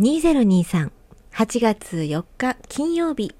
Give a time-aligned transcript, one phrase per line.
[0.00, 0.90] 2023
[1.30, 3.32] 8月4日金曜日。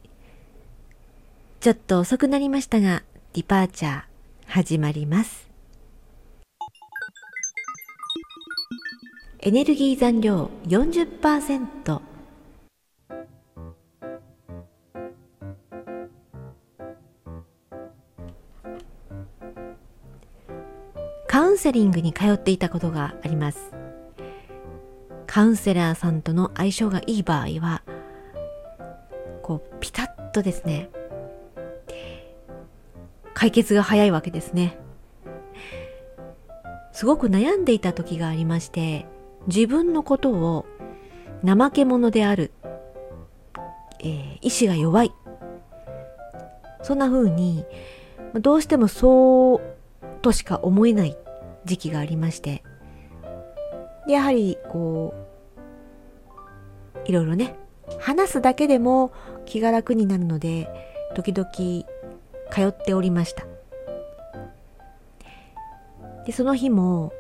[1.59, 4.03] ちょっと遅くなりましたがディパーチャー
[4.47, 5.49] 始まります。
[9.41, 12.01] エネルギー残量40%
[21.27, 23.84] カウンセリングに通っていたことがあります。
[25.35, 27.83] カウンセラーさんとの相性がいい場合は
[29.43, 30.91] こうピタッとですね
[33.35, 34.79] 解決が早いわけですね。
[36.93, 39.07] すごく悩んでいた時がありまして
[39.49, 40.67] 自分のことを
[41.45, 42.53] 怠け者である、
[43.99, 45.13] えー、意志が弱い。
[46.85, 47.67] そんな風に
[48.35, 49.61] どうしてもそう
[50.23, 51.17] としか思えない
[51.65, 52.63] 時期がありまして
[54.07, 55.24] やはりこう
[57.05, 57.57] いろいろね
[57.99, 59.13] 話すだけでも
[59.45, 60.69] 気が楽になるので
[61.15, 61.49] 時々
[62.51, 63.45] 通っておりました。
[66.27, 67.13] でその日も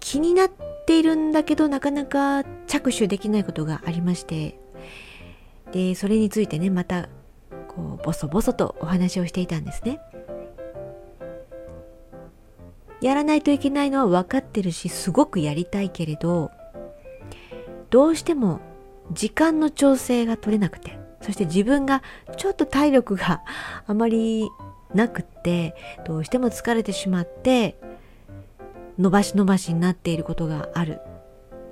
[0.00, 0.50] 気になっ
[0.86, 4.58] ているんだけどなかなか着手できないことがありまして
[5.72, 7.08] でそれについてねまた
[7.66, 10.00] こうボソボソとお話をしていたんですね。
[13.00, 16.50] やらないといけないのは分かってるしすごくやりたいけれど
[17.90, 18.60] どうしても
[19.12, 22.02] 時間の調整が取れなくてそして自分が
[22.36, 23.42] ちょっと体力が
[23.86, 24.48] あまり
[24.94, 25.74] なくって
[26.06, 27.78] どうしても疲れてしまって
[28.98, 31.00] 伸ばし伸ばしになっていることがある。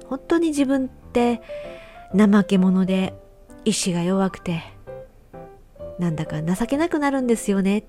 [0.09, 1.42] 本当に自分って
[2.17, 3.14] 怠け者で
[3.64, 4.62] 意志が弱くて
[5.98, 7.89] なんだか情けなくなるんですよね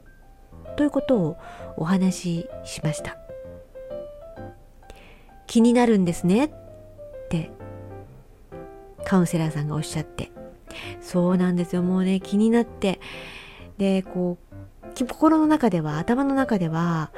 [0.76, 1.38] ということを
[1.76, 3.18] お話ししました。
[5.46, 6.52] 気になるんですね
[9.08, 10.32] カウンセラーさんがおっしゃって。
[11.00, 11.82] そうなんですよ。
[11.82, 13.00] もうね気になって。
[13.78, 14.38] でこ
[14.94, 17.12] う心の中では頭の中では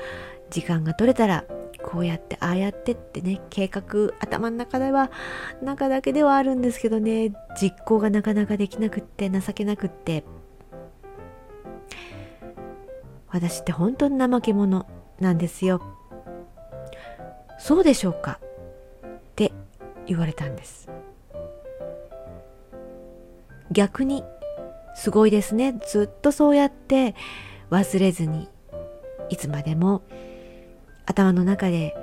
[0.52, 1.46] 時間が取れたら
[1.82, 5.10] こうやってああやってってね計画頭の中では
[5.64, 10.24] 中だけではあるんですけどね実行がなかなかできなくって情けなくって。
[13.30, 14.86] 私って本当に怠け者
[15.20, 15.82] なんですよ。
[17.60, 18.40] そうでしょうか？
[19.06, 19.54] って
[20.08, 20.89] 言われたんです。
[23.72, 24.24] 逆に
[24.96, 25.80] すごいですね。
[25.88, 27.16] ずっとそうやって
[27.70, 28.50] 忘れずに
[29.30, 30.02] いつまでも
[31.06, 31.96] 頭の中で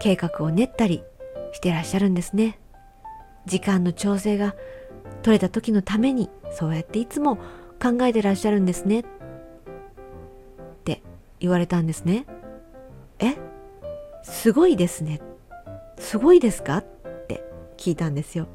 [0.00, 1.04] 計画を練ったり
[1.52, 2.58] してらっしゃるんですね。
[3.46, 4.54] 時間の調整が
[5.22, 7.36] 取れた時のためにそうやっていつも
[7.80, 9.00] 考えてらっしゃるんですね。
[9.00, 9.04] っ
[10.84, 11.02] て
[11.40, 12.26] 言われたんですね。
[13.18, 13.36] え？
[14.24, 15.20] すごいですね。
[15.98, 16.78] すごいですか？
[16.78, 16.84] っ
[17.28, 17.44] て
[17.76, 18.48] 聞いたんですよ。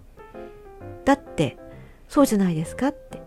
[1.06, 1.58] だって
[2.08, 3.22] そうじゃないですかって。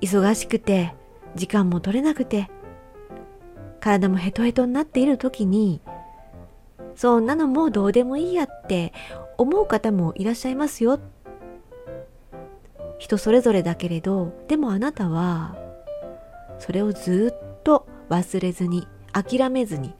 [0.00, 0.94] 忙しくて
[1.34, 2.50] 時間も取れなくて
[3.80, 5.80] 体もヘトヘトになっている時に
[6.94, 8.92] そんなのもうどうでもいいやって
[9.38, 11.00] 思う方もいらっしゃいますよ。
[12.98, 15.56] 人それぞれだけれどでもあなたは
[16.58, 19.94] それをずっと忘れずに諦めずに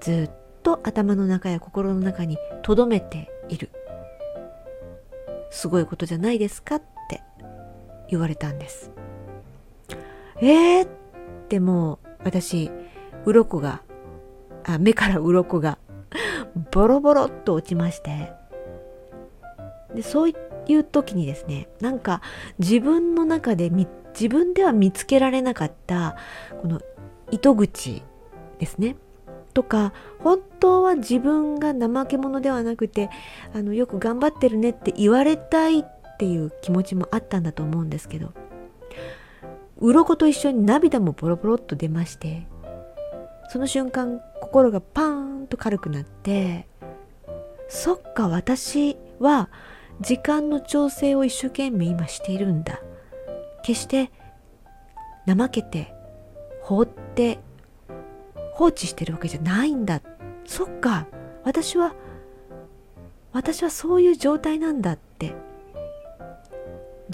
[0.00, 0.30] ずっ
[0.62, 3.70] と頭の中や心の中に留めている。
[5.54, 7.22] すごいことじゃないですかって
[8.10, 8.90] 言われたんです。
[10.42, 10.88] えーっ
[11.48, 12.72] てもう私
[13.24, 13.82] 鱗が
[14.64, 15.78] あ目から鱗が
[16.72, 18.32] ボロボロっと落ちまして。
[19.94, 22.20] でそういう時にですねなんか
[22.58, 26.16] 自分の中で自分では見つけられなかった
[26.62, 26.80] この
[27.30, 28.02] 糸口
[28.58, 28.96] ですね。
[29.54, 33.08] とか本当は自分が怠け者ではなくて
[33.54, 35.84] あのよく頑張ってるねって言われたいっ
[36.18, 38.32] ていう気持ちもあったんだと思うんですけど
[39.78, 42.46] 鱗と一緒に涙もボロボロっと出まして
[43.48, 46.66] その瞬間心がパーンと軽くなって
[47.68, 49.48] そっか私は
[50.00, 52.80] 時間の調整を一生懸命今しているんだ。
[53.64, 54.10] 決して
[55.26, 55.94] 怠けて
[56.60, 57.38] 放って
[58.54, 60.00] 放置してるわけじゃないんだ。
[60.44, 61.06] そっか。
[61.44, 61.94] 私は
[63.32, 65.34] 私はそういう状態なんだって。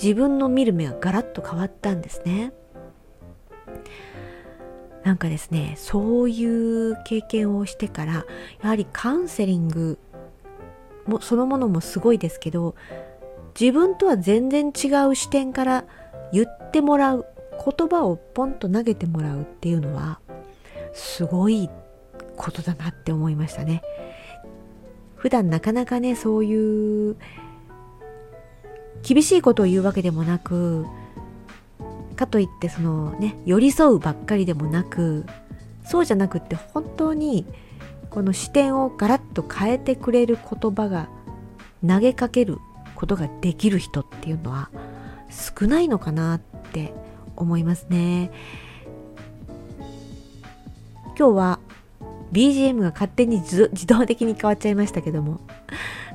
[0.01, 2.53] 自分の見る目がガラッと変わったんですね。
[5.03, 8.27] なんかですねそういう経験をしてから
[8.63, 9.99] やはりカウンセリング
[11.07, 12.75] もそのものもすごいですけど
[13.59, 15.85] 自分とは全然違う視点から
[16.33, 17.27] 言ってもらう
[17.65, 20.20] 言葉をポンと投げてもらうっていうのは
[20.93, 21.69] すごい
[22.37, 23.83] ことだなって思いましたね。
[25.17, 27.17] 普段なかなかねそういう
[29.03, 30.87] 厳しいことを言うわけでもなく
[32.17, 35.27] かといってそのね寄り添うばっかりでもなく
[35.85, 37.47] そうじゃなくって本当に
[38.11, 41.09] この視点をガラッと変えてくれる言葉が
[41.87, 42.59] 投げかける
[42.95, 44.71] ことができる人っていうのは
[45.31, 46.41] 少ないのかなっ
[46.73, 46.93] て
[47.37, 48.31] 思いますね。
[51.21, 51.61] 今日は
[52.33, 55.39] BGM が勝手に自動的に変わっちゃいましたけども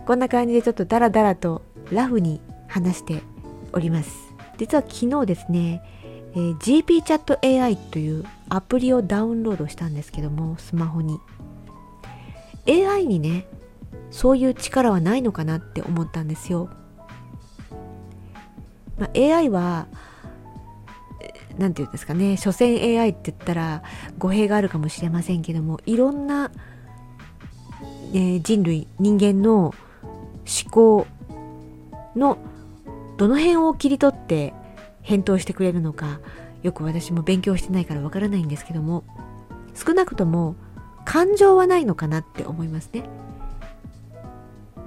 [0.07, 1.61] こんな感じでちょっとダラダラと
[1.91, 3.21] ラフに話して
[3.71, 4.33] おります。
[4.57, 5.83] 実は昨日ですね、
[6.33, 11.19] えー、GP チャット AI というアプリをダウンロードしたんですけどもスマホに。
[12.67, 13.45] AI にね
[14.09, 16.71] そういう力はないのかなって思ったんですよ、
[18.97, 19.85] まあ、AI は
[21.57, 23.83] 何て言うんですかね所詮 AI って言ったら
[24.17, 26.51] 語弊があるかもしれませんけどもいろんな、
[28.13, 29.73] え人類人間の
[30.45, 31.07] 思考
[32.15, 32.37] の
[33.17, 34.53] どの辺を切り取って
[35.01, 36.19] 返答してくれるのか
[36.63, 39.03] よく私も勉強してないからわからないんですけども
[39.73, 40.55] 少なくとも
[41.05, 43.03] 感情はないのかなって思いますね。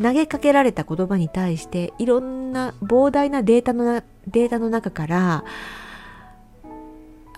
[0.01, 5.45] 投げかけられた言葉に対していろんな膨大なデータのデータの中から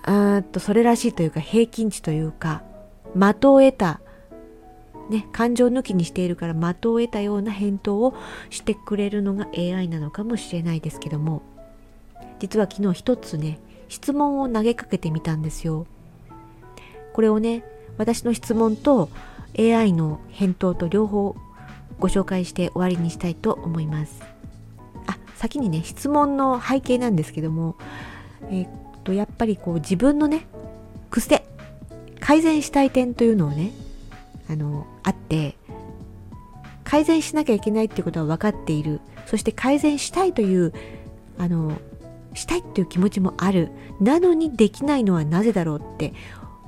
[0.03, 2.63] あとそれらしいというか平均値というか
[3.15, 4.01] 的を得た、
[5.11, 8.15] ね、感情抜きにしているから的を得たような返答を
[8.49, 11.43] してくれるのが AI なのかもしれないですけども
[12.39, 13.59] 実は昨日一つね
[13.89, 15.87] 質問を投げかけてみたんですよ。
[17.13, 17.65] これをね
[17.99, 19.11] 私の質問と
[19.59, 21.37] AI の返答と両方
[21.99, 24.23] ご紹介して終わりにしたいと思います。
[25.07, 27.77] あ先にね質問の背景なんですけども、
[28.45, 28.69] えー、
[29.05, 30.47] とやっぱりこう自分のね
[31.11, 31.45] 癖
[32.21, 33.73] 改善したい点というのをね
[34.49, 35.57] あのあって
[36.85, 39.01] 改善しなきゃいけないっていうことは分かっている。
[39.27, 40.73] そして改善したいという
[41.39, 41.81] あの
[42.35, 43.71] したいっていう気持ちもある。
[44.01, 46.15] なのにできないのはなぜだろうって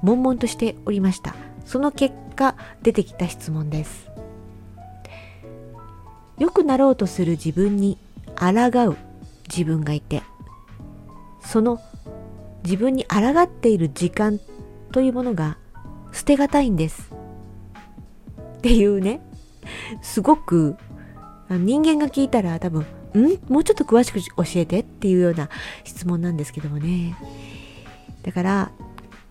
[0.02, 1.34] 悶々としておりました。
[1.66, 4.12] その結果出てきた質問です。
[6.38, 7.98] 良くなろうとする自分に
[8.36, 8.50] 抗
[8.90, 8.96] う
[9.48, 10.22] 自分がいて
[11.44, 11.80] その
[12.64, 14.40] 自分に抗っている時間
[14.92, 15.58] というものが
[16.12, 17.12] 捨てがたいんです。
[18.58, 19.20] っていうね。
[20.00, 20.76] すごく
[21.48, 23.38] 人間が聞いたら多分「ん？
[23.48, 25.48] もうちょっと詳しく教えて」っていうような
[25.84, 27.16] 質問なんですけどもね。
[28.22, 28.72] だから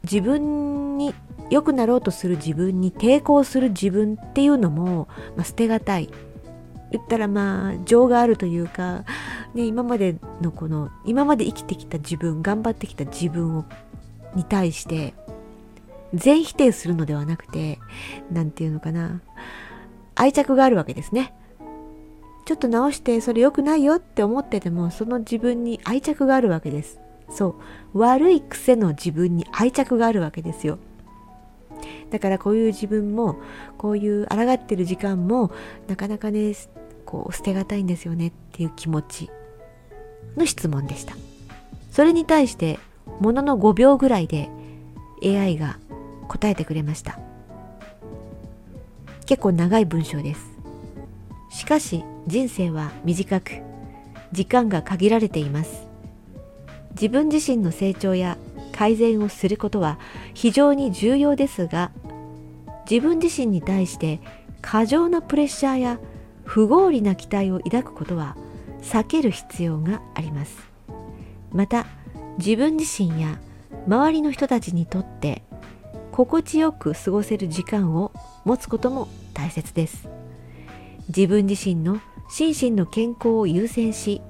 [0.04, 1.14] 自分に
[1.50, 6.10] 良くなろうとする自分に抵抗する自分っていうのも、まあ、捨てがたい。
[6.92, 9.06] 言ったらまあ情があるというか
[9.54, 13.66] ね、今までのこの今まで生きてきた自分頑張ってきた自分を
[14.36, 15.14] に対して
[16.14, 17.80] 全否定するのではなくて
[18.32, 19.22] 何て言うのかな
[20.16, 21.34] 愛着があるわけですね。
[22.46, 27.00] ちょっと直してそれ良くないよって思っててもその自分に愛着があるわけです。
[27.30, 27.56] そ
[27.94, 28.00] う。
[28.00, 30.80] 悪い癖の自分に愛着があるわけですよ。
[32.10, 33.38] だからこういう自分も
[33.78, 35.52] こういう抗ってる時間も
[35.88, 36.54] なかなかね
[37.06, 39.30] こう捨てがたいんですよねっていう気持ち。
[40.38, 41.16] の質問でした。
[41.92, 42.80] それに対して
[43.20, 44.50] ものの5秒ぐらいで
[45.24, 45.78] AI が
[46.28, 47.20] 答えてくれました。
[49.26, 50.42] 結構長い文章です。
[51.50, 53.62] しかし人生は短く
[54.32, 55.88] 時間が限られています。
[56.92, 58.38] 自分自身の成長や
[58.72, 60.00] 改善をすることは
[60.34, 61.92] 非常に重要ですが
[62.90, 64.20] 自分自身に対して
[64.62, 66.00] 過剰なプレッシャーや
[66.44, 68.36] 不合理な期待を抱くことは
[68.82, 70.58] 避ける必要があります。
[71.52, 71.86] また
[72.38, 73.40] 自分自身や
[73.88, 75.44] 周りの人たちにとって
[76.12, 78.12] 心地よく過ごせる時間を
[78.46, 80.08] 持つことも大切です。
[81.08, 84.22] 自分自身の心身の健康を優先し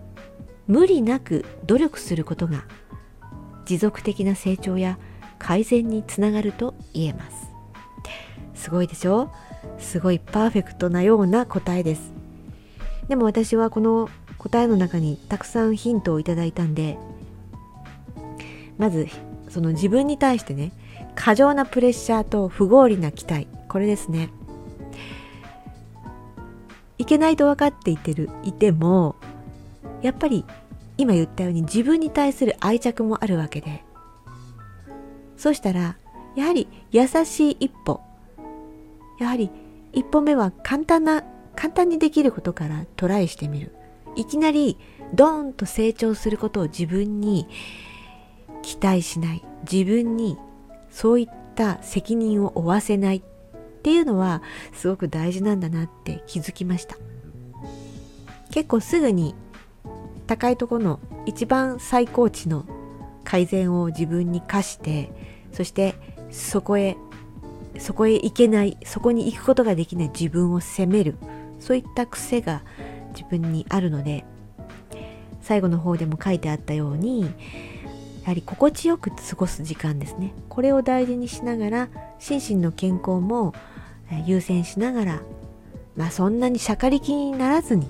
[0.67, 2.63] 無理なく努力することが
[3.65, 4.97] 持続的な成長や
[5.37, 7.51] 改善につながると言えます。
[8.55, 9.31] すごいでしょ？
[9.79, 12.13] すごいパーフェクトなような答えです。
[13.07, 14.09] でも私はこの
[14.41, 16.97] 答えの中にたくさんヒントをいただいたんで
[18.79, 19.07] まず
[19.49, 20.71] その自分に対してね
[21.13, 23.47] 過剰なプレッシャーと不合理な期待。
[23.67, 24.29] これですね。
[26.97, 29.15] いけないと分かっていてるいても
[30.01, 30.45] やっぱり
[30.97, 33.83] 今言ったように自分に対する愛着もあるわけで。
[35.37, 35.97] そしたら
[36.35, 38.01] やはり優しい一歩。
[39.19, 39.51] やはり
[39.93, 41.23] 一歩目は簡単な
[41.55, 43.75] 簡単にできることからトライしてみる。
[44.15, 44.77] いきなり
[45.13, 47.47] ドーンと成長することを自分に
[48.61, 49.43] 期待しない。
[49.71, 50.37] 自分に
[50.89, 53.21] そういった責任を負わせないっ
[53.83, 54.41] ていうのは
[54.73, 56.97] すごく大事なんだなって気づきました。
[58.51, 59.35] 結構すぐに
[60.27, 62.65] 高いとこの一番最高値の
[63.23, 65.11] 改善を自分に課して
[65.51, 65.95] そして
[66.31, 66.97] そこへ
[67.77, 71.15] そこへ行けないそこに行くことができない自分を責める。
[71.59, 72.63] そういった癖が
[73.11, 74.25] 自分にあるので
[75.41, 77.27] 最後の方でも書いてあったようにや
[78.27, 80.33] はり心地よく過ごす時間ですね。
[80.47, 81.89] これを大事にしながら
[82.19, 83.53] 心身の健康も
[84.25, 85.21] 優先しながら
[85.95, 87.87] まあそんなにしゃかりきにならずに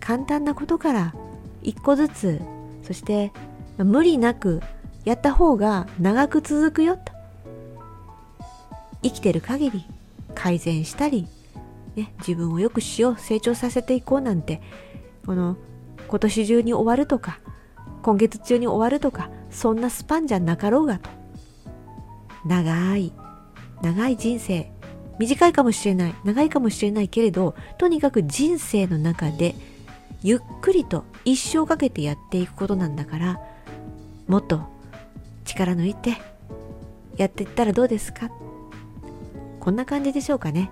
[0.00, 1.14] 簡単なことから
[1.62, 2.40] 一個ずつ
[2.82, 3.32] そして
[3.76, 4.62] 無理なく
[5.04, 7.12] やった方が長く続くよと。
[9.02, 9.84] 生きてる限り
[10.34, 11.26] 改善したり、
[11.98, 14.62] ね、自分を良くしよう成長させていこうなんて
[15.26, 15.56] この
[16.06, 17.40] 今年中に終わるとか
[18.02, 21.10] 今月中に終わるとかそんなスパンじゃなかろうがと。
[22.46, 23.12] 長い
[23.82, 24.70] 長い人生。
[25.18, 29.56] 短いかもしれない長いかもしれないけれどとにかく人生の中で
[30.22, 33.40] ゆっくりと一生かけてやっていくことなんだから
[34.28, 34.62] もっと
[35.44, 36.16] 力抜いて
[37.16, 38.30] やっていったらどうですか？
[39.58, 40.70] こんな感じでしょうかね。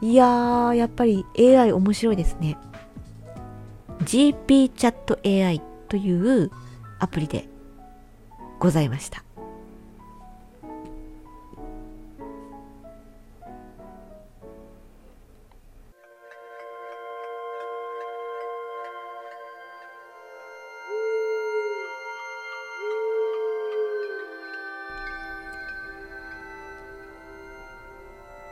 [0.00, 2.56] いやーやっぱり AI 面白いですね。
[4.02, 6.50] GP チャット AI という
[7.00, 7.48] アプリで
[8.58, 9.24] ございました。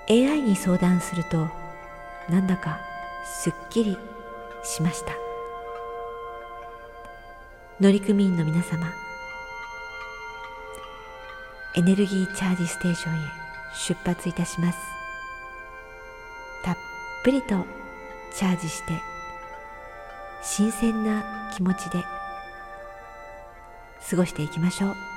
[0.08, 1.48] AI に相談すると
[2.28, 2.80] なんだか
[3.25, 3.96] すっきり
[4.62, 5.12] しました。
[7.80, 8.86] 乗組員の皆様
[11.75, 13.18] エネルギーチャージステーションへ
[13.75, 14.78] 出発いたします。
[16.64, 16.76] たっ
[17.22, 17.66] ぷりと
[18.32, 18.94] チャージして
[20.42, 22.02] 新鮮な気持ちで
[24.08, 25.15] 過ごしていきましょう。